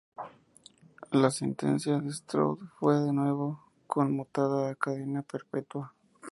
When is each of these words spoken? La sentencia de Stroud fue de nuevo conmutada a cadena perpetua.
La 1.11 1.29
sentencia 1.29 1.99
de 1.99 2.11
Stroud 2.11 2.57
fue 2.79 2.99
de 2.99 3.13
nuevo 3.13 3.63
conmutada 3.85 4.71
a 4.71 4.75
cadena 4.75 5.21
perpetua. 5.21 5.93